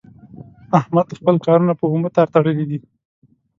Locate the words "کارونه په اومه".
1.45-2.09